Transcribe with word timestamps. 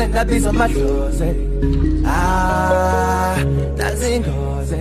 vele 0.00 0.12
ndabiza 0.12 0.50
amadloze 0.50 1.28
ah 2.06 3.36
nazingoze. 3.76 4.80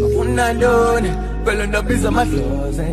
Bafuna 0.00 0.52
ntoni? 0.52 1.10
Vele 1.44 1.66
ndabiza 1.66 2.08
amadloze 2.08 2.86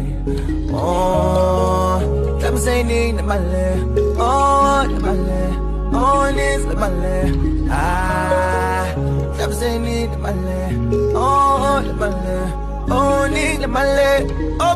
oh 0.74 2.02
mhlawumbe 2.40 3.12
nemali 3.12 3.66
oh 4.20 4.84
nemali 4.92 5.42
oh 5.94 6.32
nis 6.38 6.62
nemali 6.70 7.16
ah 7.72 8.86
mhlawumbe 9.38 10.08
nemali 10.12 10.60
oh 11.16 11.82
nemali 11.86 12.38
oh 12.92 13.28
nis 13.34 13.60
nemali 13.60 14.10
oh 14.60 14.76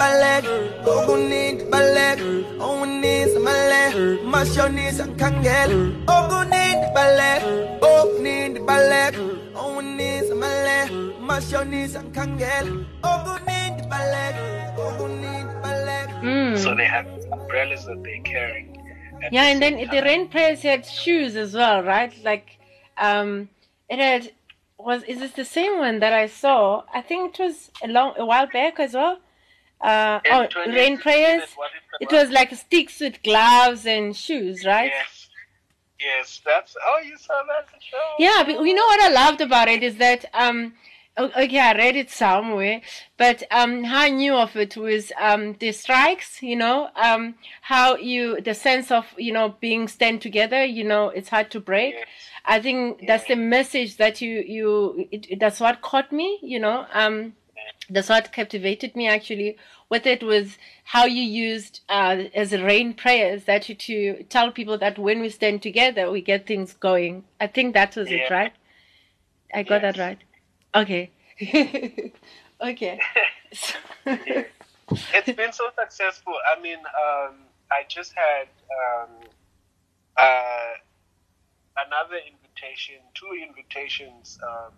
kuningi 0.00 0.44
balek 0.44 0.44
oh 0.86 1.06
kuningi 1.06 1.64
balek 1.70 2.18
oh 2.60 2.84
nis 2.84 3.34
nemali 3.34 4.18
mashonisa 4.32 5.04
ngikhangela 5.06 5.76
oh 6.08 6.22
kuningi 6.30 6.88
balek 6.94 7.42
oh 7.82 8.04
kuningi 8.16 8.60
balek 8.68 9.14
oh 9.56 9.80
nis 9.80 10.28
nemali 10.30 11.12
mashonisa 11.28 12.00
ngikhangela 12.02 12.72
oh 13.04 13.18
kuningi 13.26 13.82
balek 13.92 14.34
oh 14.78 14.90
kuningi 14.98 15.54
balek 15.62 16.08
Mm. 16.22 16.54
So 16.58 16.74
they 16.74 16.84
have 16.84 17.06
umbrellas 17.32 17.86
that 17.86 18.02
they're 18.04 18.20
carrying. 18.22 18.76
at 19.24 19.32
Yeah, 19.32 19.44
the 19.44 19.50
and 19.52 19.62
then 19.62 19.72
same 19.78 19.88
the 19.88 19.96
time. 19.96 20.04
rain 20.04 20.28
prayers 20.28 20.60
had 20.62 20.84
shoes 20.84 21.34
as 21.34 21.54
well, 21.54 21.82
right? 21.82 22.12
Like, 22.22 22.58
um, 22.98 23.48
it 23.88 23.98
had 23.98 24.30
was 24.78 25.02
is 25.04 25.18
this 25.20 25.32
the 25.32 25.46
same 25.46 25.78
one 25.78 26.00
that 26.00 26.12
I 26.12 26.26
saw? 26.26 26.82
I 26.92 27.00
think 27.00 27.38
it 27.38 27.42
was 27.42 27.70
a 27.82 27.88
long 27.88 28.12
a 28.18 28.26
while 28.26 28.46
back 28.52 28.78
as 28.80 28.92
well. 28.92 29.16
Uh, 29.80 30.20
oh, 30.30 30.46
rain 30.66 30.98
prayers. 30.98 31.42
It 32.00 32.10
was 32.12 32.30
like 32.30 32.54
sticks 32.54 33.00
with 33.00 33.22
gloves 33.22 33.86
and 33.86 34.16
shoes, 34.16 34.64
right? 34.64 34.92
Yes. 34.92 35.28
Yes, 36.00 36.40
that's. 36.44 36.76
Oh, 36.86 37.00
you 37.00 37.16
saw 37.18 37.42
that 37.48 37.68
show? 37.80 37.96
Yeah, 38.18 38.42
but 38.44 38.64
you 38.64 38.74
know 38.74 38.84
what 38.86 39.02
I 39.02 39.08
loved 39.08 39.40
about 39.40 39.68
it 39.68 39.82
is 39.82 39.96
that 39.96 40.24
um 40.32 40.74
okay, 41.18 41.58
I 41.58 41.74
read 41.76 41.96
it 41.96 42.10
somewhere, 42.10 42.80
but 43.18 43.42
um 43.50 43.84
how 43.84 44.00
I 44.02 44.10
knew 44.10 44.34
of 44.34 44.56
it 44.56 44.76
was 44.76 45.12
um 45.20 45.54
the 45.58 45.72
strikes, 45.72 46.42
you 46.42 46.56
know, 46.56 46.88
um 46.96 47.34
how 47.62 47.96
you 47.96 48.40
the 48.40 48.54
sense 48.54 48.90
of, 48.90 49.06
you 49.18 49.32
know, 49.32 49.56
being 49.60 49.88
stand 49.88 50.22
together, 50.22 50.64
you 50.64 50.84
know, 50.84 51.08
it's 51.10 51.28
hard 51.28 51.50
to 51.50 51.60
break. 51.60 51.94
Yes. 51.94 52.06
I 52.46 52.60
think 52.60 53.06
that's 53.06 53.26
the 53.26 53.36
message 53.36 53.98
that 53.98 54.22
you 54.22 54.40
you 54.46 55.06
it- 55.10 55.38
that's 55.38 55.60
what 55.60 55.82
caught 55.82 56.12
me, 56.12 56.38
you 56.42 56.58
know. 56.58 56.86
Um 56.94 57.34
that's 57.88 58.08
what 58.08 58.32
captivated 58.32 58.94
me 58.94 59.08
actually 59.08 59.56
with 59.88 60.06
it 60.06 60.22
was 60.22 60.56
how 60.84 61.04
you 61.06 61.22
used 61.22 61.80
uh, 61.88 62.16
as 62.34 62.52
rain 62.52 62.94
prayers 62.94 63.44
that 63.44 63.68
you 63.68 63.74
to 63.74 64.22
tell 64.24 64.52
people 64.52 64.78
that 64.78 64.98
when 64.98 65.20
we 65.20 65.28
stand 65.28 65.60
together 65.62 66.10
we 66.10 66.20
get 66.20 66.46
things 66.46 66.72
going. 66.74 67.24
I 67.40 67.46
think 67.48 67.74
that 67.74 67.96
was 67.96 68.08
it 68.08 68.30
right? 68.30 68.52
I 69.52 69.62
got 69.64 69.82
that 69.82 69.98
right. 69.98 70.18
Okay. 70.74 71.10
Okay. 72.62 73.00
So- 73.52 73.78
Yeah. 74.06 74.44
it's 75.14 75.32
been 75.36 75.52
so 75.52 75.70
successful. 75.78 76.34
I 76.56 76.60
mean, 76.60 76.78
um, 76.78 77.34
I 77.72 77.84
just 77.88 78.12
had 78.14 78.48
um, 78.80 79.10
uh, 80.16 80.72
another 81.86 82.16
invitation, 82.32 82.96
two 83.14 83.32
invitations 83.48 84.38
um, 84.46 84.72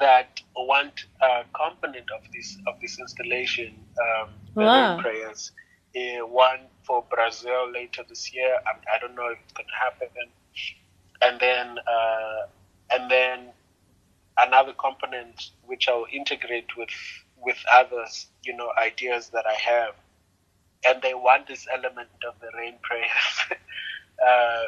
that 0.00 0.40
want 0.56 1.04
a 1.22 1.44
component 1.54 2.06
of 2.12 2.22
this 2.34 2.58
of 2.66 2.74
this 2.80 2.98
installation, 2.98 3.74
um, 4.00 4.30
the 4.58 4.66
Wow. 4.66 4.72
rain 4.72 4.96
prayers. 4.96 5.52
Uh, 5.96 6.26
one 6.26 6.60
for 6.86 7.04
Brazil 7.10 7.70
later 7.72 8.02
this 8.08 8.34
year. 8.34 8.56
I, 8.66 8.96
I 8.96 8.98
don't 9.00 9.14
know 9.16 9.28
if 9.30 9.38
it's 9.44 9.52
going 9.54 9.66
to 9.68 9.84
happen. 9.84 10.30
And 11.22 11.40
then, 11.40 11.78
uh, 11.78 12.40
and 12.92 13.10
then 13.10 13.52
another 14.38 14.72
component 14.74 15.50
which 15.66 15.88
I'll 15.88 16.06
integrate 16.12 16.76
with 16.76 16.90
with 17.36 17.58
others, 17.72 18.28
you 18.44 18.56
know, 18.56 18.70
ideas 18.78 19.30
that 19.30 19.44
I 19.46 19.54
have, 19.54 19.94
and 20.86 21.02
they 21.02 21.14
want 21.14 21.48
this 21.48 21.66
element 21.72 22.10
of 22.28 22.34
the 22.40 22.48
rain 22.56 22.74
prayers 22.82 23.36
uh, 24.26 24.64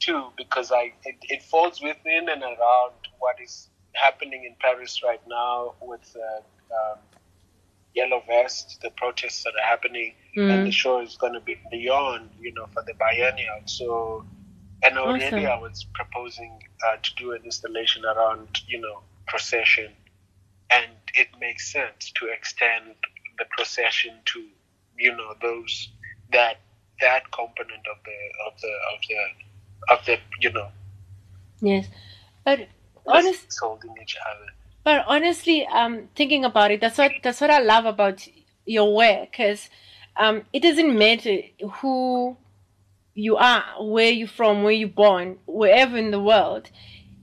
too, 0.00 0.28
because 0.36 0.72
I 0.72 0.92
it, 1.04 1.16
it 1.22 1.42
falls 1.42 1.80
within 1.82 2.28
and 2.28 2.42
around 2.42 2.94
what 3.18 3.36
is 3.42 3.68
happening 3.96 4.44
in 4.44 4.54
Paris 4.60 5.02
right 5.02 5.20
now 5.28 5.74
with 5.80 6.16
uh, 6.16 6.74
um, 6.74 6.98
Yellow 7.94 8.22
Vest, 8.26 8.78
the 8.82 8.90
protests 8.90 9.42
that 9.44 9.52
are 9.54 9.68
happening, 9.68 10.14
and 10.36 10.66
the 10.66 10.70
show 10.70 11.00
is 11.00 11.16
going 11.16 11.32
to 11.32 11.40
be 11.40 11.56
beyond, 11.70 12.28
you 12.38 12.52
know, 12.52 12.66
for 12.72 12.82
the 12.86 12.92
biennial. 12.94 13.60
So, 13.64 14.24
and 14.82 14.98
already 14.98 15.24
Awesome. 15.24 15.46
I 15.46 15.58
was 15.58 15.86
proposing 15.94 16.62
uh, 16.86 16.96
to 17.02 17.14
do 17.16 17.32
an 17.32 17.42
installation 17.44 18.04
around, 18.04 18.60
you 18.68 18.80
know, 18.80 19.00
procession, 19.26 19.92
and 20.70 20.90
it 21.14 21.28
makes 21.40 21.72
sense 21.72 22.12
to 22.16 22.26
extend 22.26 22.94
the 23.38 23.46
procession 23.56 24.14
to, 24.26 24.44
you 24.98 25.16
know, 25.16 25.32
those 25.40 25.88
that 26.32 26.58
that 27.00 27.30
component 27.30 27.84
of 27.90 27.98
the 28.04 28.18
of 28.46 28.60
the 28.60 28.72
of 28.92 29.00
the 29.08 29.92
of 29.94 30.06
the 30.06 30.18
you 30.40 30.52
know 30.52 30.68
yes 31.60 31.86
but 32.44 32.60
honest 33.08 33.58
holding 33.60 33.94
each 34.02 34.16
other. 34.28 34.46
But 34.84 35.04
honestly, 35.06 35.66
um, 35.66 36.08
thinking 36.14 36.44
about 36.44 36.70
it, 36.70 36.80
that's 36.80 36.98
what 36.98 37.12
that's 37.22 37.40
what 37.40 37.50
I 37.50 37.58
love 37.58 37.86
about 37.86 38.26
your 38.64 38.94
work, 38.94 39.32
because 39.32 39.68
um, 40.16 40.42
it 40.52 40.60
doesn't 40.60 40.96
matter 40.96 41.38
who 41.80 42.36
you 43.14 43.36
are, 43.36 43.64
where 43.80 44.10
you're 44.10 44.28
from, 44.28 44.62
where 44.62 44.72
you're 44.72 44.88
born, 44.88 45.38
wherever 45.46 45.96
in 45.96 46.10
the 46.10 46.20
world. 46.20 46.70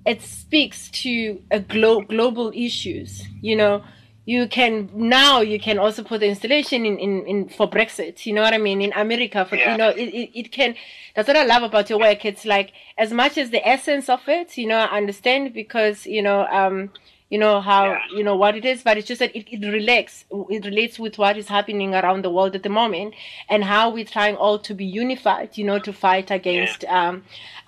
It 0.06 0.22
speaks 0.22 0.90
to 1.04 1.42
a 1.50 1.60
glo- 1.60 2.02
global 2.02 2.52
issues. 2.54 3.24
You 3.42 3.56
know, 3.56 3.84
you 4.26 4.48
can 4.48 4.90
now 4.94 5.42
you 5.42 5.60
can 5.60 5.78
also 5.78 6.02
put 6.04 6.22
the 6.22 6.28
installation 6.28 6.86
in, 6.86 6.98
in, 6.98 7.26
in 7.28 7.50
for 7.50 7.70
Brexit. 7.70 8.26
You 8.26 8.34
know 8.34 8.42
what 8.42 8.54
I 8.54 8.58
mean? 8.58 8.82
In 8.82 8.94
America, 8.94 9.46
for 9.46 9.56
Yeah. 9.58 9.72
you 9.72 9.78
know, 9.78 9.90
it, 9.90 10.10
it, 10.14 10.40
it 10.40 10.52
can. 10.52 10.76
That's 11.16 11.28
what 11.28 11.38
I 11.38 11.44
love 11.46 11.64
about 11.64 11.90
your 11.90 12.00
work. 12.00 12.24
It's 12.24 12.46
like 12.46 12.72
as 12.98 13.12
much 13.12 13.38
as 13.38 13.50
the 13.50 13.66
essence 13.68 14.08
of 14.10 14.22
it, 14.28 14.58
you 14.58 14.68
know, 14.68 14.78
I 14.78 14.98
understand 14.98 15.54
because 15.54 16.06
you 16.06 16.22
know, 16.22 16.46
um, 16.48 16.92
you 17.34 17.40
know 17.44 17.56
how 17.72 17.84
Yeah. 17.86 18.18
you 18.18 18.24
know 18.28 18.36
what 18.44 18.54
it 18.60 18.66
is, 18.74 18.80
but 18.88 18.94
it's 18.98 19.08
just 19.12 19.20
that 19.24 19.32
it, 19.40 19.46
it 19.56 19.62
relates. 19.78 20.14
It 20.58 20.64
relates 20.72 20.96
with 21.06 21.16
what 21.24 21.36
is 21.42 21.48
happening 21.58 21.92
around 22.00 22.20
the 22.28 22.34
world 22.38 22.54
at 22.60 22.64
the 22.68 22.74
moment, 22.82 23.10
and 23.54 23.60
how 23.74 23.84
we're 23.96 24.12
trying 24.18 24.36
all 24.44 24.58
to 24.68 24.74
be 24.82 24.88
unified. 25.04 25.50
You 25.60 25.66
know, 25.70 25.80
to 25.88 25.92
fight 26.06 26.28
against 26.40 26.80
um, 27.00 27.16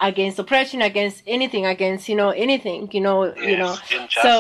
against 0.10 0.36
oppression, 0.44 0.80
against 0.92 1.18
anything, 1.38 1.64
against 1.76 2.04
you 2.12 2.18
know 2.22 2.32
anything. 2.48 2.82
You 2.98 3.02
know, 3.08 3.18
you 3.52 3.58
know. 3.64 3.74
Yes, 3.92 4.14
So 4.26 4.32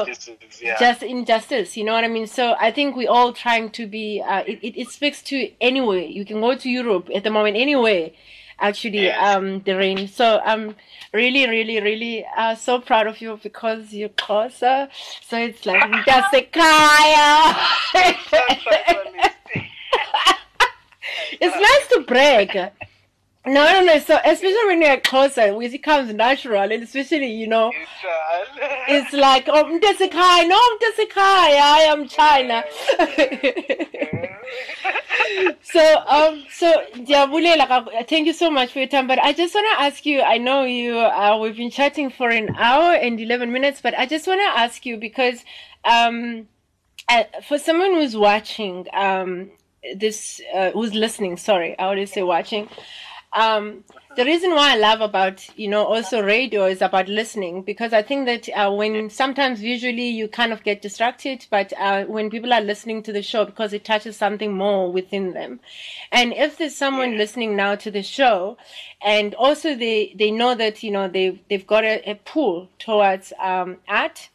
yeah. 0.61 0.77
just 0.79 1.01
injustice 1.15 1.69
you 1.77 1.83
know 1.87 1.93
what 1.97 2.03
i 2.03 2.07
mean 2.07 2.27
so 2.27 2.43
i 2.67 2.69
think 2.77 2.95
we 2.95 3.05
all 3.15 3.31
trying 3.33 3.69
to 3.69 3.83
be 3.97 4.21
uh, 4.33 4.43
it, 4.51 4.57
it, 4.67 4.73
it 4.83 4.87
speaks 4.97 5.19
to 5.29 5.35
anywhere 5.69 5.99
you 6.17 6.23
can 6.29 6.39
go 6.39 6.51
to 6.63 6.69
europe 6.69 7.09
at 7.17 7.23
the 7.27 7.29
moment 7.37 7.55
anywhere 7.57 8.07
actually 8.59 9.11
um 9.11 9.61
the 9.61 9.75
rain 9.75 10.07
so 10.07 10.39
i'm 10.45 10.75
really 11.13 11.47
really 11.47 11.79
really 11.81 12.25
uh 12.37 12.55
so 12.55 12.79
proud 12.79 13.07
of 13.07 13.19
you 13.21 13.39
because 13.41 13.93
you're 13.93 14.09
closer. 14.09 14.87
So 15.21 15.37
it's 15.37 15.65
like 15.65 15.83
that's 16.05 16.33
a 16.33 16.41
kaya 16.57 17.55
it's 21.41 21.55
nice 21.55 21.87
to 21.93 22.01
brag 22.07 22.71
no 23.45 23.71
no 23.73 23.81
no. 23.83 23.99
So 23.99 24.17
especially 24.25 24.65
when 24.67 24.81
you're 24.81 24.99
closer 24.99 25.61
it 25.61 25.83
comes 25.83 26.13
natural 26.13 26.71
and 26.71 26.83
especially 26.83 27.31
you 27.31 27.47
know 27.47 27.71
it's 28.87 29.13
like 29.13 29.47
oh 29.47 29.63
mtesekai 29.65 30.47
no 30.47 30.59
mtesekai 30.75 31.15
i 31.19 31.85
am 31.87 32.07
china. 32.07 32.63
So 35.61 36.03
um 36.07 36.43
so 36.49 36.71
thank 38.07 38.25
you 38.27 38.33
so 38.33 38.49
much 38.51 38.71
for 38.71 38.79
your 38.79 38.87
time. 38.87 39.07
But 39.07 39.19
i 39.19 39.33
just 39.33 39.53
want 39.55 39.67
to 39.75 39.83
ask 39.83 40.05
you 40.05 40.21
i 40.21 40.37
know 40.37 40.63
you 40.63 40.97
uh, 40.99 41.37
we've 41.41 41.57
been 41.57 41.71
chatting 41.71 42.09
for 42.09 42.29
an 42.29 42.55
hour 42.57 42.93
and 42.93 43.19
11 43.19 43.51
minutes 43.51 43.81
but 43.81 43.97
i 43.97 44.05
just 44.05 44.27
want 44.27 44.39
to 44.41 44.59
ask 44.59 44.85
you 44.85 44.97
because 44.97 45.43
um 45.83 46.47
uh, 47.09 47.23
for 47.47 47.57
someone 47.57 47.93
who's 47.95 48.15
watching 48.15 48.85
um 48.93 49.51
this 49.95 50.41
uh, 50.53 50.71
who's 50.71 50.93
listening 50.93 51.37
sorry 51.37 51.77
i 51.77 51.83
always 51.83 52.11
say 52.11 52.23
watching 52.23 52.67
um 53.35 53.83
the 54.15 54.23
reason 54.23 54.51
why 54.51 54.71
I 54.71 54.77
love 54.77 55.01
about 55.01 55.45
you 55.57 55.67
know 55.67 55.83
also 55.83 56.23
radio 56.23 56.65
is 56.65 56.81
about 56.81 57.09
listening 57.09 57.63
because 57.63 57.91
I 57.91 58.01
think 58.01 58.25
that 58.27 58.49
uh, 58.57 58.71
when 58.71 59.09
sometimes 59.09 59.59
visually 59.59 60.07
you 60.07 60.29
kind 60.29 60.53
of 60.53 60.63
get 60.63 60.81
distracted, 60.81 61.45
but 61.49 61.73
uh, 61.77 62.05
when 62.05 62.29
people 62.29 62.53
are 62.53 62.61
listening 62.61 63.03
to 63.03 63.11
the 63.11 63.21
show 63.21 63.43
because 63.43 63.73
it 63.73 63.83
touches 63.83 64.15
something 64.15 64.53
more 64.53 64.89
within 64.89 65.33
them, 65.33 65.59
and 66.11 66.31
if 66.33 66.57
there's 66.57 66.75
someone 66.75 67.17
listening 67.17 67.57
now 67.57 67.75
to 67.75 67.91
the 67.91 68.03
show, 68.03 68.57
and 69.01 69.35
also 69.35 69.75
they 69.75 70.15
they 70.17 70.31
know 70.31 70.55
that 70.55 70.81
you 70.81 70.91
know 70.91 71.09
they 71.09 71.41
they've 71.49 71.67
got 71.67 71.83
a, 71.83 72.09
a 72.09 72.15
pull 72.15 72.69
towards 72.79 73.33
um, 73.39 73.77
art 73.89 74.29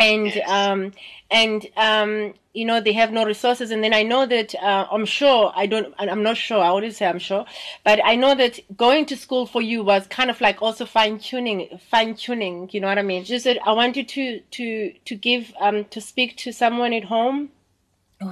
and 0.00 0.26
Yes. 0.34 0.48
um 0.48 0.92
and 1.30 1.66
um 1.76 2.34
you 2.52 2.64
know 2.64 2.80
they 2.80 2.92
have 2.94 3.12
no 3.12 3.24
resources. 3.24 3.70
And 3.70 3.84
then 3.84 3.94
i 3.94 4.02
know 4.02 4.26
that 4.26 4.54
uh, 4.56 4.86
i'm 4.90 5.04
sure 5.04 5.52
i 5.54 5.66
don't 5.66 5.94
i'm 5.98 6.22
not 6.22 6.36
sure. 6.36 6.58
I 6.60 6.72
wouldn't 6.72 6.94
say 6.94 7.06
i'm 7.06 7.18
sure. 7.18 7.44
But 7.84 8.00
i 8.04 8.16
know 8.16 8.34
that 8.34 8.58
going 8.76 9.06
to 9.06 9.16
school 9.16 9.46
for 9.46 9.62
you 9.62 9.84
was 9.84 10.06
kind 10.08 10.30
of 10.30 10.40
like 10.40 10.60
also 10.62 10.84
fine 10.86 11.18
tuning 11.18 11.78
fine 11.90 12.14
tuning 12.14 12.68
you 12.72 12.80
know 12.80 12.88
what 12.88 12.98
i 12.98 13.02
mean? 13.02 13.24
Just 13.24 13.44
that 13.44 13.58
i 13.66 13.72
want 13.72 13.96
you 13.96 14.04
to 14.04 14.40
to 14.40 14.92
to 15.04 15.14
give 15.14 15.52
um 15.60 15.84
to 15.86 16.00
speak 16.00 16.36
to 16.38 16.52
someone 16.52 16.92
at 16.92 17.04
home 17.04 17.50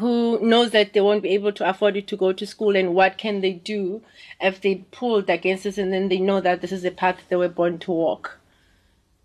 who 0.01 0.39
knows 0.43 0.71
that 0.73 0.93
they 0.93 1.01
won't 1.01 1.23
be 1.23 1.31
able 1.31 1.53
to 1.53 1.69
afford 1.69 1.97
it 1.97 2.07
to 2.09 2.17
go 2.17 2.31
to 2.33 2.47
school 2.47 2.77
and 2.77 2.95
what 2.95 3.17
can 3.17 3.41
they 3.41 3.53
do 3.53 4.03
if 4.41 4.61
they 4.61 4.75
pulled 4.91 5.31
against 5.31 5.65
this 5.65 5.79
and 5.79 5.93
then 5.93 6.09
they 6.11 6.19
know 6.19 6.41
that 6.43 6.61
this 6.61 6.73
is 6.73 6.83
the 6.83 6.91
path 6.91 7.17
they 7.29 7.37
were 7.37 7.49
born 7.49 7.79
to 7.79 7.91
walk 7.91 8.39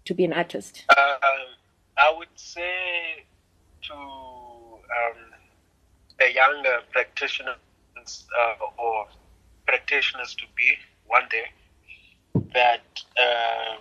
to 0.06 0.13
be 0.13 0.24
an 0.24 0.31
artist? 0.31 0.86
Um, 0.98 1.52
I 2.03 2.13
would 2.17 2.35
say 2.35 3.23
to 3.83 3.94
um, 3.94 5.19
the 6.19 6.33
younger 6.33 6.79
practitioners 6.91 7.55
uh, 7.97 8.55
or 8.77 9.05
practitioners 9.65 10.35
to 10.35 10.44
be 10.57 10.73
one 11.05 11.23
day 11.31 11.45
that 12.53 12.83
uh, 13.17 13.77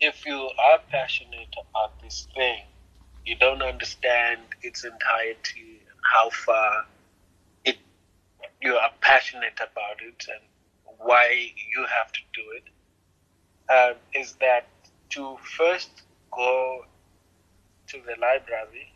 if 0.00 0.26
you 0.26 0.50
are 0.68 0.80
passionate 0.90 1.54
about 1.70 1.98
this 2.02 2.28
thing, 2.34 2.58
you 3.24 3.36
don't 3.36 3.62
understand 3.62 4.42
its 4.60 4.84
entirety 4.84 5.80
and 5.88 5.98
how 6.14 6.28
far 6.28 6.84
it 7.64 7.78
you 8.60 8.74
are 8.74 8.90
passionate 9.00 9.56
about 9.56 9.98
it 10.06 10.26
and 10.28 10.42
why 10.98 11.30
you 11.74 11.86
have 11.86 12.12
to 12.12 12.20
do 12.34 12.42
it. 12.58 12.64
Um, 13.72 13.96
is 14.14 14.34
that 14.40 14.66
to 15.10 15.38
first 15.56 16.02
go 16.30 16.84
to 17.88 17.98
the 18.06 18.20
library 18.20 18.92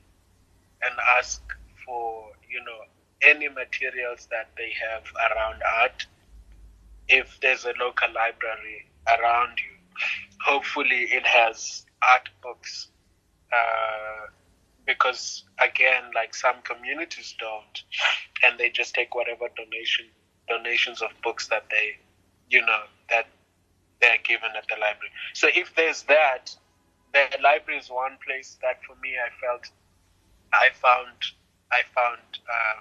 and 0.82 0.94
ask 1.18 1.42
for 1.84 2.30
you 2.48 2.62
know 2.64 2.80
any 3.22 3.48
materials 3.48 4.26
that 4.30 4.50
they 4.56 4.72
have 4.90 5.04
around 5.30 5.62
art. 5.80 6.06
If 7.08 7.38
there's 7.40 7.64
a 7.64 7.74
local 7.78 8.08
library 8.14 8.86
around 9.08 9.58
you 9.58 9.72
hopefully 10.44 11.06
it 11.10 11.26
has 11.26 11.84
art 12.02 12.28
books 12.42 12.88
uh, 13.52 14.26
because 14.86 15.44
again 15.60 16.04
like 16.14 16.34
some 16.34 16.56
communities 16.64 17.34
don't 17.38 17.82
and 18.44 18.58
they 18.58 18.68
just 18.70 18.94
take 18.94 19.14
whatever 19.14 19.46
donation 19.56 20.06
donations 20.48 21.02
of 21.02 21.10
books 21.22 21.48
that 21.48 21.64
they 21.70 21.96
you 22.50 22.60
know 22.60 22.82
that 23.08 23.26
they're 24.00 24.18
given 24.24 24.50
at 24.56 24.66
the 24.66 24.74
library. 24.74 25.12
So 25.32 25.48
if 25.54 25.74
there's 25.76 26.02
that 26.04 26.54
the 27.12 27.38
library 27.42 27.78
is 27.78 27.90
one 27.90 28.16
place 28.24 28.56
that 28.62 28.80
for 28.84 28.96
me 28.96 29.14
I 29.16 29.28
felt 29.40 29.68
I 30.52 30.68
found 30.80 31.16
I 31.70 31.82
found 31.94 32.22
uh, 32.48 32.80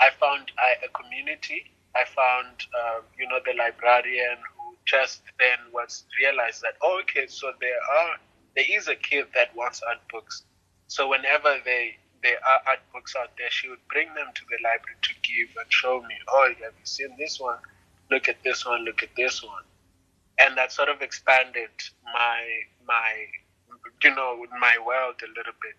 I 0.00 0.10
found 0.18 0.52
uh, 0.58 0.86
a 0.86 0.88
community. 0.88 1.64
I 1.94 2.04
found 2.04 2.64
uh, 2.72 3.00
you 3.18 3.28
know 3.28 3.40
the 3.44 3.54
librarian 3.56 4.38
who 4.56 4.76
just 4.86 5.22
then 5.38 5.58
was 5.72 6.04
realized 6.20 6.62
that 6.62 6.74
oh, 6.82 7.00
okay, 7.02 7.26
so 7.26 7.52
there 7.60 7.80
are 8.00 8.16
there 8.56 8.66
is 8.68 8.88
a 8.88 8.96
kid 8.96 9.26
that 9.34 9.54
wants 9.54 9.82
art 9.82 10.00
books. 10.10 10.44
So 10.88 11.08
whenever 11.08 11.58
they 11.64 11.96
there 12.22 12.38
are 12.46 12.60
art 12.68 12.80
books 12.92 13.14
out 13.18 13.30
there, 13.38 13.50
she 13.50 13.68
would 13.68 13.86
bring 13.88 14.08
them 14.14 14.28
to 14.34 14.42
the 14.50 14.58
library 14.62 14.96
to 15.02 15.12
give 15.22 15.48
and 15.56 15.72
show 15.72 16.00
me. 16.02 16.14
Oh, 16.28 16.48
have 16.62 16.74
you 16.78 16.86
seen 16.86 17.16
this 17.18 17.40
one? 17.40 17.58
Look 18.10 18.28
at 18.28 18.42
this 18.42 18.66
one. 18.66 18.84
Look 18.84 19.02
at 19.02 19.14
this 19.16 19.42
one 19.42 19.64
and 20.40 20.56
that 20.56 20.72
sort 20.72 20.88
of 20.88 21.02
expanded 21.02 21.70
my 22.04 22.40
my 22.90 23.10
you 24.02 24.14
know 24.14 24.30
my 24.60 24.76
world 24.86 25.16
a 25.22 25.30
little 25.38 25.58
bit 25.62 25.78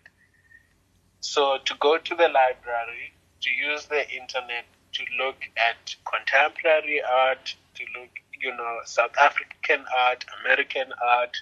so 1.20 1.58
to 1.64 1.74
go 1.80 1.98
to 1.98 2.14
the 2.14 2.28
library 2.28 3.12
to 3.40 3.50
use 3.50 3.86
the 3.86 4.02
internet 4.10 4.64
to 4.92 5.02
look 5.18 5.36
at 5.56 5.94
contemporary 6.04 7.02
art 7.02 7.56
to 7.74 7.84
look 7.98 8.10
you 8.42 8.54
know 8.56 8.78
south 8.84 9.16
african 9.20 9.84
art 10.06 10.24
american 10.42 10.88
art 11.04 11.36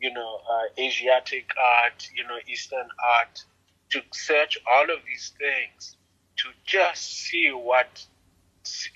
you 0.00 0.12
know 0.12 0.40
uh, 0.54 0.82
asiatic 0.82 1.50
art 1.82 2.08
you 2.16 2.24
know 2.24 2.38
eastern 2.48 2.88
art 3.18 3.44
to 3.90 4.00
search 4.12 4.58
all 4.72 4.84
of 4.84 5.00
these 5.06 5.32
things 5.38 5.96
to 6.36 6.48
just 6.64 7.02
see 7.24 7.50
what 7.50 8.06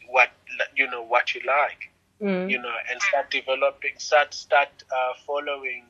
what 0.09 0.31
you 0.77 0.89
know 0.91 1.03
what 1.03 1.35
you 1.35 1.41
like 1.47 1.91
Mm. 2.23 2.51
you 2.51 2.59
know, 2.59 2.73
and 2.91 3.03
start 3.03 3.31
developing, 3.31 3.99
start 3.99 4.33
start 4.35 4.71
uh, 4.91 5.13
following, 5.27 5.85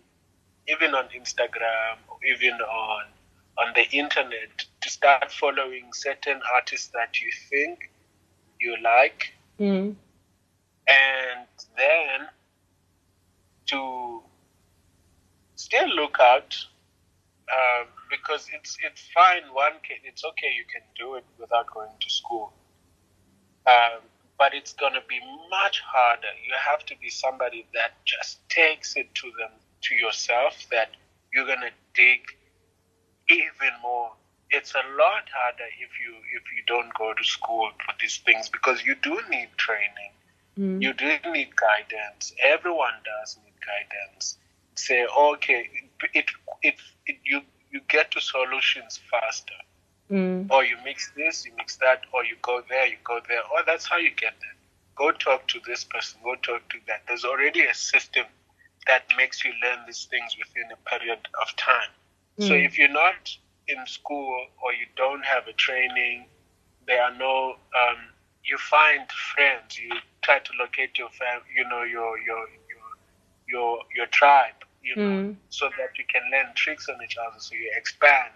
even 0.68 0.94
on 0.94 1.06
Instagram, 1.08 1.96
or 2.08 2.18
even 2.24 2.54
on 2.54 3.04
on 3.58 3.72
the 3.74 3.88
internet, 3.96 4.64
to 4.82 4.90
start 4.90 5.32
following 5.32 5.90
certain 5.94 6.40
artists 6.54 6.88
that 6.88 7.20
you 7.20 7.30
think 7.50 7.90
you 8.60 8.76
like, 8.82 9.32
Mm. 9.58 9.96
and 10.86 11.46
then 11.76 12.28
to 13.66 14.22
still 15.54 15.88
look 15.88 16.18
out 16.20 16.54
um, 17.48 17.86
because 18.10 18.48
it's 18.52 18.76
it's 18.84 19.08
fine. 19.14 19.42
One 19.52 19.72
can, 19.82 19.96
it's 20.04 20.24
okay. 20.24 20.52
You 20.54 20.64
can 20.72 20.82
do 20.98 21.14
it 21.14 21.24
without 21.38 21.66
going 21.72 21.90
to 22.00 22.10
school. 22.10 22.52
Um, 23.66 24.00
but 24.38 24.54
it's 24.54 24.74
going 24.74 24.92
to 24.92 25.02
be 25.08 25.18
much 25.50 25.80
harder. 25.80 26.28
You 26.46 26.54
have 26.58 26.84
to 26.86 26.94
be 27.00 27.08
somebody 27.08 27.66
that 27.74 27.92
just 28.04 28.46
takes 28.48 28.94
it 28.96 29.12
to 29.14 29.30
them 29.38 29.50
to 29.82 29.94
yourself 29.94 30.66
that 30.70 30.90
you're 31.32 31.46
going 31.46 31.60
to 31.60 31.70
dig 31.94 32.20
even 33.28 33.72
more. 33.82 34.10
It's 34.50 34.74
a 34.74 34.84
lot 34.96 35.24
harder 35.34 35.68
if 35.80 35.90
you 36.00 36.14
if 36.36 36.42
you 36.54 36.62
don't 36.66 36.92
go 36.94 37.12
to 37.12 37.24
school 37.24 37.70
for 37.84 37.92
these 38.00 38.18
things 38.18 38.48
because 38.48 38.84
you 38.84 38.94
do 39.02 39.20
need 39.28 39.48
training. 39.56 40.12
Mm. 40.58 40.82
You 40.82 40.92
do 40.94 41.06
need 41.32 41.54
guidance. 41.56 42.32
Everyone 42.42 42.94
does 43.04 43.36
need 43.44 43.54
guidance. 43.60 44.38
Say, 44.76 45.04
okay, 45.06 45.68
it, 46.14 46.26
it, 46.62 46.74
it, 47.06 47.16
you 47.24 47.40
you 47.70 47.80
get 47.88 48.12
to 48.12 48.20
solutions 48.20 49.00
faster 49.10 49.54
Mm. 50.10 50.48
or 50.52 50.64
you 50.64 50.76
mix 50.84 51.10
this, 51.16 51.44
you 51.44 51.52
mix 51.56 51.76
that, 51.78 52.02
or 52.12 52.24
you 52.24 52.36
go 52.40 52.62
there, 52.68 52.86
you 52.86 52.96
go 53.02 53.18
there, 53.28 53.40
or 53.52 53.64
that's 53.66 53.86
how 53.86 53.96
you 53.96 54.10
get 54.10 54.34
there. 54.40 54.54
Go 54.94 55.10
talk 55.10 55.48
to 55.48 55.58
this 55.66 55.82
person, 55.82 56.20
go 56.22 56.36
talk 56.36 56.68
to 56.68 56.78
that. 56.86 57.02
There's 57.08 57.24
already 57.24 57.64
a 57.66 57.74
system 57.74 58.24
that 58.86 59.04
makes 59.16 59.44
you 59.44 59.52
learn 59.62 59.80
these 59.86 60.06
things 60.10 60.36
within 60.38 60.70
a 60.72 60.76
period 60.88 61.20
of 61.40 61.54
time. 61.56 61.90
So 62.38 62.54
Mm. 62.54 62.64
if 62.64 62.78
you're 62.78 62.88
not 62.88 63.36
in 63.68 63.86
school 63.86 64.46
or 64.62 64.72
you 64.72 64.86
don't 64.96 65.24
have 65.24 65.46
a 65.48 65.52
training, 65.52 66.26
there 66.86 67.02
are 67.02 67.14
no, 67.16 67.56
um, 67.78 67.98
you 68.44 68.58
find 68.58 69.10
friends, 69.12 69.78
you 69.78 69.90
try 70.22 70.38
to 70.38 70.52
locate 70.58 70.98
your 70.98 71.08
fam, 71.10 71.42
you 71.54 71.64
know, 71.68 71.82
your, 71.82 72.18
your, 72.18 72.46
your, 72.70 72.88
your, 73.48 73.78
your 73.94 74.06
tribe, 74.06 74.54
you 74.82 74.96
know, 74.96 75.18
Mm. 75.22 75.36
so 75.48 75.68
that 75.78 75.98
you 75.98 76.04
can 76.08 76.22
learn 76.30 76.52
tricks 76.54 76.88
on 76.88 77.02
each 77.02 77.16
other. 77.16 77.38
So 77.38 77.54
you 77.54 77.70
expand. 77.76 78.32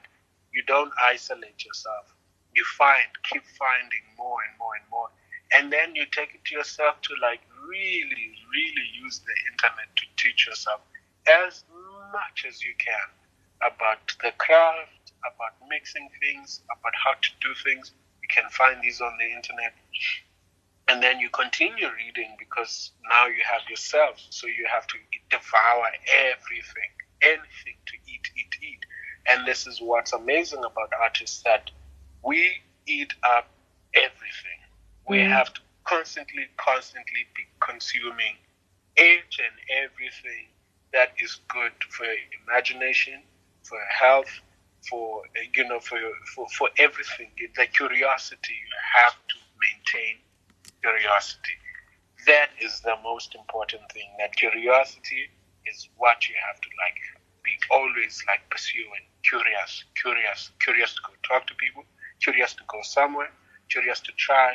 You 0.53 0.63
don't 0.67 0.93
isolate 1.05 1.65
yourself. 1.65 2.15
You 2.55 2.65
find, 2.65 3.07
keep 3.25 3.45
finding 3.59 4.05
more 4.19 4.39
and 4.49 4.59
more 4.59 4.75
and 4.75 4.85
more. 4.91 5.09
And 5.53 5.73
then 5.73 5.95
you 5.95 6.05
take 6.11 6.35
it 6.35 6.45
to 6.47 6.55
yourself 6.55 7.01
to 7.03 7.15
like 7.21 7.41
really, 7.69 8.35
really 8.55 8.87
use 9.03 9.21
the 9.21 9.35
internet 9.53 9.89
to 9.97 10.05
teach 10.17 10.47
yourself 10.47 10.81
as 11.27 11.65
much 12.13 12.45
as 12.47 12.63
you 12.63 12.73
can 12.79 13.09
about 13.63 14.15
the 14.23 14.33
craft, 14.39 15.13
about 15.21 15.55
mixing 15.69 16.09
things, 16.21 16.63
about 16.67 16.93
how 17.05 17.13
to 17.13 17.31
do 17.41 17.55
things. 17.65 17.93
You 18.23 18.29
can 18.31 18.49
find 18.51 18.81
these 18.83 19.01
on 19.01 19.13
the 19.19 19.27
internet. 19.27 19.75
And 20.89 21.03
then 21.03 21.21
you 21.21 21.29
continue 21.31 21.87
reading 21.97 22.35
because 22.39 22.91
now 23.09 23.27
you 23.27 23.43
have 23.45 23.63
yourself. 23.69 24.17
So 24.31 24.47
you 24.47 24.67
have 24.73 24.87
to 24.89 24.97
devour 25.31 25.87
everything, 26.33 26.91
anything 27.23 27.79
to 27.87 27.97
eat, 28.07 28.31
eat, 28.37 28.57
eat. 28.63 28.81
And 29.27 29.47
this 29.47 29.67
is 29.67 29.81
what's 29.81 30.13
amazing 30.13 30.65
about 30.65 30.93
artists 31.01 31.43
that 31.45 31.71
we 32.25 32.51
eat 32.87 33.13
up 33.23 33.49
everything. 33.95 34.60
We 35.11 35.19
Mm. 35.19 35.31
have 35.37 35.53
to 35.55 35.63
constantly, 35.85 36.47
constantly 36.57 37.25
be 37.37 37.45
consuming 37.61 38.37
each 38.99 39.41
and 39.41 39.57
everything 39.85 40.49
that 40.93 41.15
is 41.19 41.37
good 41.49 41.73
for 41.91 42.07
imagination, 42.43 43.23
for 43.65 43.81
health, 44.01 44.33
for 44.89 45.23
uh, 45.37 45.43
you 45.57 45.65
know, 45.65 45.81
for 45.81 45.99
for 46.35 46.49
for 46.59 46.71
everything. 46.79 47.33
The 47.57 47.67
curiosity 47.67 48.55
you 48.55 48.77
have 49.03 49.17
to 49.33 49.39
maintain 49.65 50.17
curiosity. 50.83 51.57
That 52.27 52.51
is 52.61 52.81
the 52.83 52.97
most 53.03 53.35
important 53.35 53.83
thing. 53.93 54.09
That 54.19 54.37
curiosity 54.37 55.31
is 55.67 55.89
what 55.97 56.29
you 56.29 56.37
have 56.47 56.61
to 56.61 56.71
like 56.85 57.01
be 57.45 57.53
always 57.71 58.23
like 58.29 58.49
pursuing. 58.51 59.05
Curious, 59.25 59.85
curious, 60.01 60.51
curious 60.63 60.95
to 60.95 61.03
go 61.07 61.15
talk 61.27 61.47
to 61.49 61.55
people, 61.57 61.85
curious 62.23 62.55
to 62.55 62.65
go 62.69 62.81
somewhere, 62.83 63.31
curious 63.71 64.01
to 64.01 64.13
try, 64.19 64.55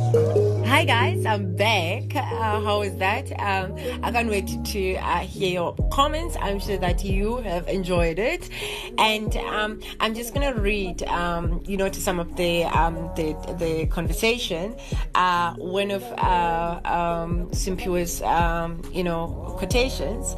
Hi 0.71 0.85
guys, 0.85 1.25
I'm 1.25 1.53
back. 1.57 2.15
Uh, 2.15 2.61
how 2.61 2.81
is 2.81 2.95
that? 2.95 3.29
Um, 3.41 3.75
I 4.03 4.09
can't 4.09 4.29
wait 4.29 4.47
to 4.47 4.95
uh, 4.95 5.19
hear 5.19 5.49
your 5.51 5.75
comments. 5.91 6.37
I'm 6.39 6.61
sure 6.61 6.77
that 6.77 7.03
you 7.03 7.35
have 7.39 7.67
enjoyed 7.67 8.17
it, 8.17 8.49
and 8.97 9.35
um, 9.35 9.81
I'm 9.99 10.15
just 10.15 10.33
gonna 10.33 10.53
read, 10.53 11.03
um, 11.03 11.61
you 11.65 11.75
know, 11.75 11.89
to 11.89 11.99
some 11.99 12.21
of 12.21 12.37
the 12.37 12.63
um, 12.63 12.95
the, 13.17 13.33
the 13.59 13.87
conversation. 13.87 14.73
Uh, 15.13 15.55
one 15.55 15.91
of 15.91 16.03
uh, 16.03 16.79
um, 16.85 17.49
Simphiwe's, 17.51 18.21
um, 18.21 18.81
you 18.93 19.03
know, 19.03 19.53
quotations. 19.57 20.37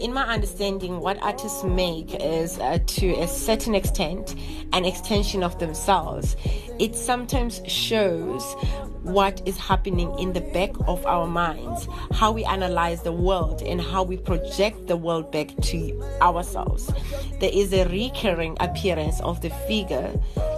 In 0.00 0.14
my 0.14 0.24
understanding, 0.32 0.98
what 0.98 1.22
artists 1.22 1.62
make 1.62 2.14
is 2.14 2.58
uh, 2.58 2.78
to 2.86 3.10
a 3.20 3.28
certain 3.28 3.74
extent 3.74 4.34
an 4.72 4.86
extension 4.86 5.42
of 5.42 5.58
themselves. 5.58 6.36
It 6.78 6.96
sometimes 6.96 7.60
shows 7.66 8.56
what 9.02 9.42
is 9.46 9.56
happening 9.56 10.16
in 10.18 10.32
the 10.32 10.40
back 10.40 10.70
of 10.86 11.04
our 11.06 11.26
minds, 11.26 11.88
how 12.12 12.32
we 12.32 12.44
analyze 12.44 13.02
the 13.02 13.12
world, 13.12 13.62
and 13.62 13.80
how 13.80 14.02
we 14.02 14.16
project 14.16 14.86
the 14.86 14.96
world 14.96 15.30
back 15.32 15.48
to 15.62 16.02
ourselves. 16.20 16.92
There 17.40 17.50
is 17.52 17.72
a 17.72 17.88
recurring 17.88 18.56
appearance 18.60 19.20
of 19.20 19.40
the 19.40 19.50
figure 19.68 20.12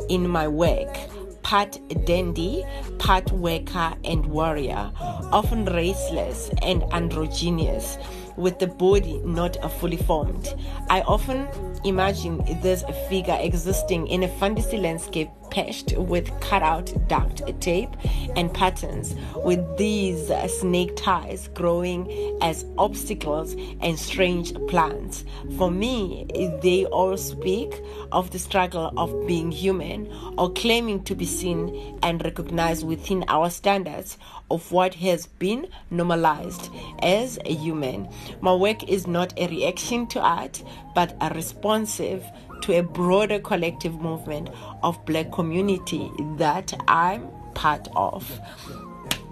in 0.08 0.28
my 0.28 0.48
work. 0.48 0.96
Part 1.42 1.78
dandy, 2.06 2.64
part 2.98 3.30
worker 3.32 3.94
and 4.04 4.24
warrior, 4.26 4.90
often 5.32 5.66
raceless 5.66 6.56
and 6.62 6.82
androgynous 6.92 7.98
with 8.36 8.58
the 8.58 8.66
body 8.66 9.20
not 9.24 9.56
fully 9.78 9.96
formed. 9.96 10.54
I 10.88 11.02
often 11.02 11.48
imagine 11.84 12.38
this 12.62 12.84
figure 13.08 13.36
existing 13.38 14.06
in 14.06 14.22
a 14.22 14.28
fantasy 14.38 14.78
landscape 14.78 15.30
patched 15.52 15.96
with 15.98 16.32
cutout 16.40 16.92
duct 17.08 17.42
tape 17.60 17.90
and 18.36 18.52
patterns, 18.52 19.14
with 19.36 19.76
these 19.76 20.32
snake 20.48 20.96
ties 20.96 21.48
growing 21.48 22.38
as 22.40 22.64
obstacles 22.78 23.54
and 23.82 23.98
strange 23.98 24.54
plants. 24.68 25.24
For 25.58 25.70
me, 25.70 26.26
they 26.62 26.86
all 26.86 27.18
speak 27.18 27.70
of 28.12 28.30
the 28.30 28.38
struggle 28.38 28.92
of 28.96 29.26
being 29.26 29.52
human 29.52 30.10
or 30.38 30.50
claiming 30.54 31.04
to 31.04 31.14
be 31.14 31.26
seen 31.26 31.98
and 32.02 32.24
recognized 32.24 32.86
within 32.86 33.22
our 33.28 33.50
standards 33.50 34.16
of 34.50 34.72
what 34.72 34.94
has 34.94 35.26
been 35.26 35.68
normalized 35.90 36.70
as 37.02 37.38
a 37.44 37.54
human. 37.54 38.08
My 38.40 38.54
work 38.54 38.88
is 38.88 39.06
not 39.06 39.38
a 39.38 39.48
reaction 39.48 40.06
to 40.08 40.20
art, 40.20 40.62
but 40.94 41.14
a 41.20 41.28
responsive 41.34 42.24
to 42.62 42.78
a 42.78 42.82
broader 42.82 43.38
collective 43.38 44.00
movement 44.00 44.48
of 44.82 45.04
black 45.04 45.30
community 45.32 46.10
that 46.36 46.72
I'm 46.88 47.28
part 47.54 47.88
of. 47.94 48.40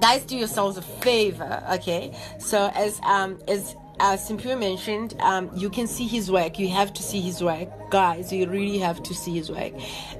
Guys, 0.00 0.24
do 0.24 0.36
yourselves 0.36 0.76
a 0.76 0.82
favor, 0.82 1.62
okay? 1.72 2.14
So 2.38 2.70
as 2.74 3.00
um 3.02 3.38
as 3.48 3.74
as 4.02 4.26
Simphiwe 4.26 4.58
mentioned, 4.58 5.14
um, 5.20 5.50
you 5.54 5.68
can 5.68 5.86
see 5.86 6.06
his 6.06 6.30
work. 6.30 6.58
You 6.58 6.68
have 6.68 6.94
to 6.94 7.02
see 7.02 7.20
his 7.20 7.42
work, 7.42 7.68
guys. 7.90 8.32
You 8.32 8.48
really 8.48 8.78
have 8.78 9.02
to 9.02 9.12
see 9.12 9.34
his 9.34 9.50
work, 9.50 9.74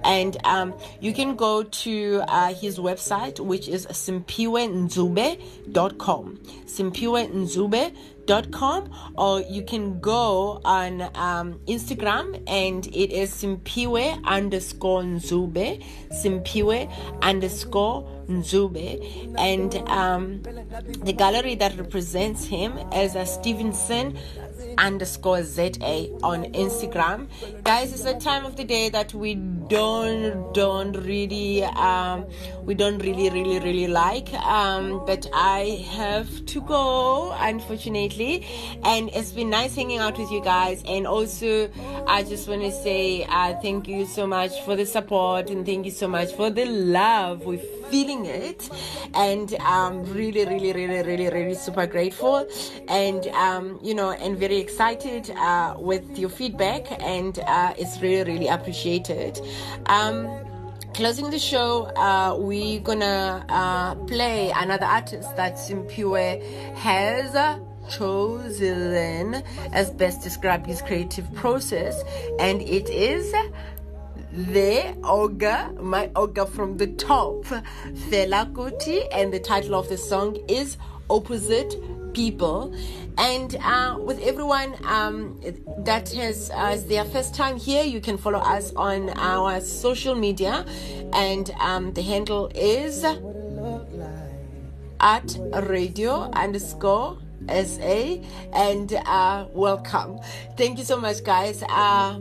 and 0.05 0.37
um, 0.45 0.75
you 1.00 1.14
can 1.14 1.35
go 1.35 1.62
to 1.62 2.23
uh, 2.29 2.52
his 2.52 2.79
website, 2.79 3.40
which 3.40 3.69
is 3.69 3.87
simphiwendzube.com. 3.87 6.37
Simphiwendzube 6.67 7.97
com 8.52 8.90
or 9.16 9.40
you 9.40 9.62
can 9.62 10.00
go 10.00 10.60
on 10.64 11.02
um, 11.14 11.58
Instagram 11.66 12.42
and 12.46 12.87
it 12.87 13.10
is 13.12 13.32
Simphiwe 13.32 14.22
underscore 14.25 15.02
Ndzube, 15.02 15.82
Simphiwe 16.12 16.88
underscore 17.22 18.08
Ndzube, 18.28 19.34
and 19.38 19.75
um, 19.88 20.42
the 21.04 21.12
gallery 21.12 21.56
that 21.56 21.76
represents 21.76 22.44
him 22.44 22.78
is 22.92 23.16
a 23.16 23.26
Stevenson 23.26 24.16
underscore 24.79 25.43
ZA 25.43 26.09
on 26.23 26.45
Instagram. 26.53 27.29
Guys, 27.65 27.93
it's 27.93 28.05
a 28.05 28.19
time 28.19 28.45
of 28.45 28.57
the 28.57 28.65
day 28.65 28.89
that 28.91 29.12
we 29.15 29.35
don't 29.35 30.53
don't 30.53 30.93
really 31.05 31.62
um 31.65 32.27
we 32.65 32.75
don't 32.75 32.99
really 32.99 33.31
really 33.31 33.59
really 33.61 33.87
like. 33.87 34.33
Um 34.35 35.05
but 35.07 35.27
I 35.33 35.87
have 35.91 36.47
to 36.47 36.61
go 36.62 37.33
unfortunately. 37.39 38.47
And 38.85 39.11
it's 39.12 39.33
been 39.33 39.50
nice 39.50 39.75
hanging 39.75 39.99
out 39.99 40.19
with 40.19 40.31
you 40.31 40.43
guys. 40.43 40.83
And 40.87 41.07
also 41.07 41.71
I 42.07 42.23
just 42.23 42.49
want 42.49 42.62
to 42.62 42.73
say 42.73 43.25
uh 43.25 43.55
thank 43.61 43.89
you 43.89 44.07
so 44.07 44.27
much 44.27 44.61
for 44.65 44.77
the 44.77 44.87
support 44.87 45.50
and 45.50 45.65
thank 45.65 45.87
you 45.87 45.93
so 45.93 46.09
much 46.09 46.33
for 46.35 46.50
the 46.50 46.65
love 46.65 47.45
we're 47.45 47.79
feeling 47.90 48.26
it 48.26 48.70
and 49.14 49.54
I'm 49.61 50.04
really 50.04 50.44
really 50.44 50.73
really 50.73 51.02
really 51.02 51.28
really 51.28 51.54
super 51.54 51.87
grateful 51.87 52.47
and 52.88 53.26
um 53.28 53.78
you 53.82 53.94
know 53.94 54.11
and 54.12 54.38
very 54.38 54.59
excited 54.59 55.30
uh 55.30 55.75
with 55.78 56.18
your 56.18 56.30
feedback 56.30 56.87
and 57.02 57.38
uh 57.40 57.75
it's 57.76 58.00
really 58.00 58.32
really 58.32 58.49
appreciated. 58.49 59.40
Um, 59.87 60.28
closing 60.94 61.30
the 61.30 61.38
show, 61.38 61.85
uh, 61.97 62.37
we're 62.38 62.80
gonna 62.80 63.44
uh, 63.49 63.94
play 64.06 64.52
another 64.54 64.87
artist 64.87 65.35
that 65.37 65.54
Simphiwe 65.54 66.42
has 66.75 67.35
chosen 67.88 69.42
as 69.73 69.90
best 69.90 70.23
describe 70.23 70.66
his 70.66 70.82
creative 70.82 71.32
process, 71.35 72.02
and 72.38 72.62
it 72.62 72.88
is 72.88 73.32
the 74.32 74.96
Oga, 75.02 75.76
my 75.80 76.08
Oga 76.08 76.49
from 76.49 76.76
the 76.76 76.87
top, 76.88 77.44
Fela 78.08 78.52
Kuti, 78.52 79.06
and 79.12 79.32
the 79.32 79.40
title 79.40 79.75
of 79.75 79.88
the 79.88 79.96
song 79.96 80.37
is 80.49 80.76
Opposite 81.08 81.75
people. 82.14 82.75
And 83.18 83.56
uh, 83.56 83.96
with 83.99 84.20
everyone 84.22 84.75
um, 84.84 85.40
that 85.78 86.10
has 86.10 86.50
uh, 86.54 86.80
their 86.87 87.04
first 87.04 87.34
time 87.34 87.56
here 87.56 87.82
you 87.82 88.00
can 88.00 88.16
follow 88.16 88.38
us 88.38 88.72
on 88.75 89.10
our 89.10 89.60
social 89.60 90.14
media. 90.14 90.64
And 91.12 91.50
um, 91.60 91.92
the 91.92 92.02
handle 92.02 92.50
is 92.54 93.04
at 95.00 95.38
radio 95.68 96.30
underscore 96.32 97.18
sa 97.49 98.16
and 98.52 98.92
uh, 99.06 99.46
welcome. 99.52 100.20
Thank 100.56 100.78
you 100.78 100.84
so 100.84 101.00
much 101.00 101.25
guys. 101.25 101.62
Uh, 101.68 102.20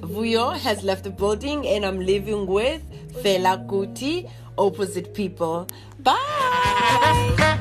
Vuyo 0.00 0.56
has 0.58 0.82
left 0.82 1.04
the 1.04 1.10
building 1.10 1.66
and 1.66 1.84
I'm 1.84 2.00
living 2.00 2.46
with 2.46 2.82
Fela 3.22 3.66
Kuti, 3.66 4.28
opposite 4.56 5.14
people. 5.14 5.68
Bye! 6.00 7.51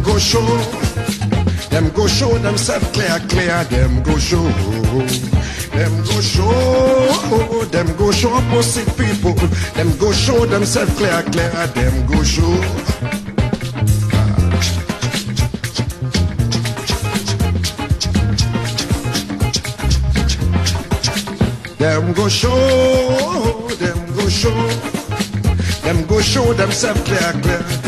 Them 0.00 0.12
go 0.12 0.18
show, 0.18 0.56
them 1.68 1.90
go 1.90 2.06
show 2.06 2.38
themselves 2.38 2.90
clear, 2.92 3.18
clear, 3.28 3.64
them 3.64 4.02
go 4.02 4.16
show. 4.18 4.42
Them 5.76 5.92
go 6.04 6.20
show, 6.22 7.64
them 7.66 7.96
go 7.96 8.10
show 8.10 8.30
opposite 8.30 8.88
people. 8.96 9.34
Them 9.74 9.96
go 9.98 10.10
show 10.12 10.46
themselves 10.46 10.96
clear, 10.96 11.22
clear. 11.24 11.50
Them 11.74 12.06
go 12.06 12.22
show. 12.22 12.40
Them 21.78 22.12
go 22.14 22.28
show, 22.28 23.68
them 23.78 24.16
go 24.16 24.28
show, 24.28 24.68
them 25.82 26.06
go 26.06 26.20
show 26.20 26.52
themselves 26.54 27.02
clear, 27.02 27.32
clear. 27.42 27.80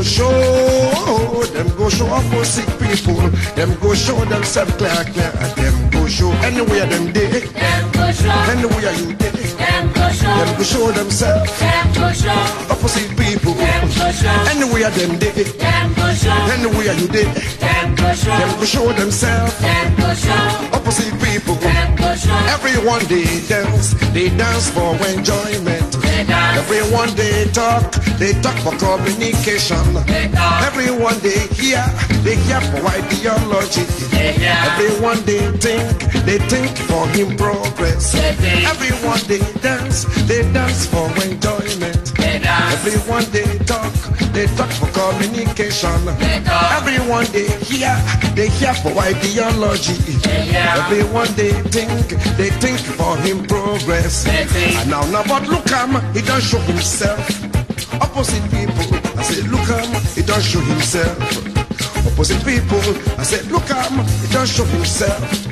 Go 0.00 0.04
show, 0.04 1.44
them 1.52 1.68
go 1.76 1.90
show 1.90 2.06
up 2.06 2.24
for 2.32 2.42
sick 2.42 2.66
people. 2.78 3.16
Them 3.54 3.78
go 3.80 3.94
show 3.94 4.16
themselves 4.24 4.72
clear, 4.76 5.04
clear. 5.12 5.30
Them 5.56 5.90
go 5.90 6.06
show 6.06 6.30
anywhere 6.42 6.86
them 6.86 7.12
day, 7.12 7.40
Them 7.40 7.92
go 7.92 8.10
show, 8.10 8.30
anywhere 8.50 8.92
you 8.94 9.12
day. 9.14 9.59
Them 9.60 9.92
go 9.92 10.06
show, 10.10 10.34
Them 10.40 10.50
go 10.58 10.64
show 10.64 10.86
themselves 10.92 11.50
them 11.60 11.86
go 11.94 12.08
show, 12.12 12.40
opposite 12.72 13.10
people. 13.16 13.54
them 13.54 13.82
go 13.98 14.06
show, 14.12 14.36
Anywhere 14.52 14.90
them 14.90 15.18
day, 15.18 15.44
them 15.60 15.94
go 15.94 16.06
show, 16.14 16.32
anywhere 16.56 16.94
you 17.00 17.08
day. 17.08 17.28
them 17.60 17.94
go 17.94 18.08
show, 18.14 18.36
Them 18.40 18.50
go 18.58 18.64
show 18.64 18.92
themselves 18.92 19.54
them 19.60 19.94
go 19.96 20.10
show, 20.14 20.76
opposite 20.76 21.14
people. 21.24 21.54
them 21.60 21.96
go 21.96 22.14
show. 22.16 22.34
Everyone 22.56 23.04
they 23.06 23.24
dance, 23.48 23.94
they 24.14 24.28
dance 24.36 24.70
for 24.70 24.94
enjoyment. 25.12 25.88
They 26.02 26.24
dance, 26.24 26.58
Everyone 26.58 27.10
they 27.14 27.44
talk, 27.52 27.82
they 28.18 28.32
talk 28.42 28.56
for 28.64 28.74
communication. 28.78 29.82
they 30.06 30.28
talk, 30.28 30.62
Everyone 30.66 31.18
they 31.20 31.38
hear, 31.54 31.82
they 32.24 32.36
hear 32.46 32.60
for 32.72 32.82
ideology. 32.88 33.84
they 34.10 34.32
hear, 34.32 34.56
Everyone 34.70 35.18
they 35.24 35.40
think, 35.58 35.86
they 36.26 36.38
think 36.48 36.70
for 36.88 37.06
him 37.16 37.36
progress. 37.36 38.12
They 38.12 38.32
think. 38.34 38.68
Everyone 38.68 39.20
they 39.26 39.40
dance, 39.60 40.04
they 40.26 40.42
dance 40.52 40.86
for 40.86 41.06
enjoyment. 41.22 42.14
they 42.16 42.38
dance, 42.38 42.74
Everyone 42.74 43.24
they 43.30 43.46
talk, 43.64 43.92
they 44.32 44.46
talk 44.56 44.70
for 44.70 44.88
communication. 44.92 46.04
They 46.18 46.40
talk. 46.44 46.72
Everyone 46.80 47.26
they 47.32 47.48
hear, 47.64 47.94
they 48.34 48.48
hear 48.48 48.74
for 48.74 48.92
ideology. 48.98 49.94
They 50.22 50.42
hear. 50.52 50.66
Everyone 50.80 51.28
they 51.34 51.52
think, 51.74 52.08
they 52.36 52.50
think 52.62 52.78
for 52.98 53.16
him 53.18 53.46
progress. 53.46 54.24
They 54.24 54.44
think. 54.46 54.76
And 54.76 54.90
now, 54.90 55.02
now, 55.10 55.24
but 55.26 55.46
look 55.48 55.68
him, 55.68 56.00
he 56.14 56.22
don't 56.22 56.42
show 56.42 56.60
himself. 56.60 57.20
Opposite 58.00 58.44
people, 58.50 58.86
I 59.18 59.22
said, 59.22 59.44
look 59.50 59.66
him, 59.68 59.88
he 60.14 60.22
don't 60.22 60.42
show 60.42 60.60
himself. 60.60 61.18
Opposite 62.06 62.44
people, 62.44 62.80
I 63.18 63.24
said, 63.24 63.46
look 63.50 63.68
him, 63.68 64.04
he 64.22 64.32
don't 64.32 64.48
show 64.48 64.64
himself. 64.64 65.49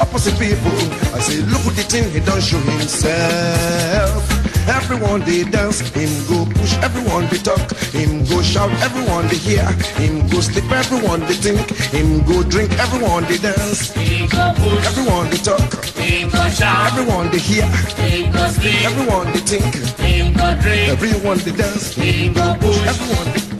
Opposite 0.00 0.38
people, 0.38 0.72
I 1.14 1.20
say, 1.20 1.40
look 1.42 1.64
at 1.66 1.74
the 1.76 1.84
thing, 1.88 2.10
he 2.10 2.20
don't 2.20 2.42
show 2.42 2.58
himself. 2.58 4.44
Everyone 4.66 5.20
they 5.20 5.44
dance, 5.44 5.80
him 5.92 6.08
go 6.26 6.46
push, 6.54 6.72
everyone 6.78 7.28
they 7.28 7.36
talk, 7.38 7.60
him 7.92 8.24
go 8.24 8.40
shout, 8.42 8.70
everyone 8.82 9.28
they 9.28 9.36
hear, 9.36 9.66
him 10.00 10.26
go 10.28 10.40
sleep, 10.40 10.70
everyone 10.70 11.20
they 11.20 11.34
think, 11.34 11.68
him 11.92 12.24
go 12.24 12.42
drink, 12.42 12.72
everyone 12.78 13.24
they 13.24 13.36
dance, 13.36 13.92
he 13.92 14.26
go 14.26 14.54
push, 14.56 14.86
everyone 14.86 15.28
they 15.30 15.36
talk, 15.36 15.84
he 15.96 16.24
go 16.30 16.48
shout, 16.48 16.92
everyone 16.92 17.30
they 17.30 17.38
hear, 17.38 17.66
he 18.08 18.26
go 18.32 18.48
sleep, 18.48 18.84
everyone 18.84 19.26
they 19.32 19.40
think, 19.40 19.74
he 20.00 20.32
go 20.32 20.56
drink, 20.62 20.88
everyone 20.88 21.38
they 21.38 21.52
dance, 21.52 21.94
he 21.94 22.28
go 22.30 22.56
push, 22.58 22.78
everyone 22.86 23.32
they, 23.34 23.53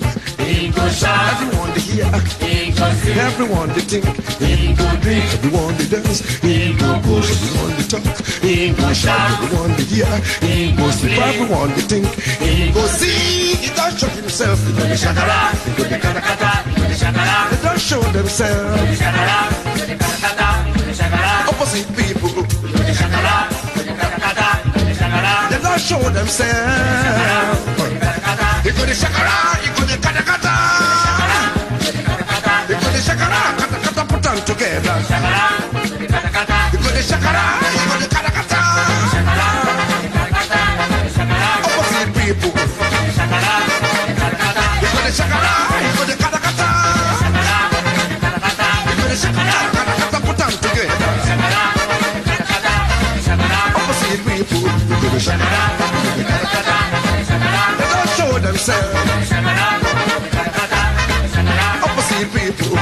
he 0.44 0.68
go 0.70 0.88
shout, 0.88 1.40
everyone 1.40 1.70
they 1.74 1.80
hear, 1.80 2.10
he 2.44 2.70
go 2.72 2.86
sleep, 3.00 3.16
everyone 3.16 3.68
they 3.74 3.80
think, 3.80 4.04
he 4.38 4.74
go 4.74 4.86
drink, 5.00 5.24
everyone 5.34 5.74
they 5.78 5.86
dance, 5.88 6.20
he 6.44 6.72
go 6.76 7.00
push, 7.02 7.30
everyone 7.30 7.72
they 7.76 7.86
talk, 7.88 8.04
he 8.44 8.72
go 8.72 8.92
shout, 8.92 9.42
everyone 9.42 9.72
they 9.76 9.84
hear, 9.84 10.12
he 10.44 10.72
go 10.76 10.90
sleep, 10.90 11.18
everyone 11.18 11.68
they 11.74 11.84
think, 11.92 12.06
he 12.40 12.68
go 12.72 12.80
go 12.80 12.86
see, 12.86 13.54
he 13.56 13.68
don't 13.74 13.96
show 13.98 14.08
himself, 14.08 14.58
he 14.66 14.72
the 14.72 14.96
shakara, 14.96 15.40
he 15.64 15.70
go 15.76 15.84
the 15.88 15.96
katakata, 15.96 16.50
he 16.68 16.74
go 16.76 16.82
the 16.88 16.94
shakara, 16.94 17.62
don't 17.62 17.80
show 17.80 18.02
themselves. 18.12 18.80
the 18.82 18.96
shakara, 19.02 19.38
he 19.72 19.80
go 19.80 19.86
the 19.86 19.96
katakata, 20.02 20.48
he 20.66 20.72
go 20.72 20.80
the 20.84 20.92
shakara, 20.92 21.48
Opposite 21.48 21.88
people, 21.96 22.28
he 22.28 22.72
go 22.72 22.78
the 22.84 22.92
shakara, 22.92 23.34
he 23.48 23.76
go 23.76 23.82
the 23.82 23.92
katakata, 24.00 24.48
he 24.64 24.70
go 24.72 24.80
the 24.84 24.94
shakara, 25.00 25.50
they 25.50 25.60
don't 25.62 25.80
show 25.80 26.02
themselves. 26.10 27.73
He 28.64 28.70
go 28.70 28.82
shakara, 28.94 29.60
go 29.76 29.84
the 29.84 29.96
kata 30.00 30.22
kata. 30.24 30.54
Go 32.66 32.88
the 32.94 33.00
shakara, 33.06 33.40
kata 33.60 33.78
kata 33.84 34.02
put 34.08 34.22
them 34.22 34.38
together. 34.48 34.96
He 36.72 36.76
go 36.80 36.88
the 36.96 37.02
shakara, 37.04 37.44
he 37.60 37.93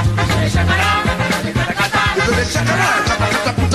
people. 0.02 1.66
You 2.16 2.22
go 2.26 2.32
the 2.36 2.44
shakara, 2.44 2.88
kata 3.06 3.26
kata, 3.34 3.52
put 3.58 3.70